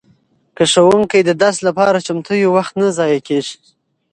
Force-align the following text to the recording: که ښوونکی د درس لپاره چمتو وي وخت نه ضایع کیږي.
که 0.55 0.63
ښوونکی 0.71 1.21
د 1.23 1.29
درس 1.41 1.57
لپاره 1.67 2.03
چمتو 2.07 2.33
وي 2.39 2.47
وخت 2.55 2.73
نه 2.81 2.87
ضایع 2.97 3.19
کیږي. 3.27 3.55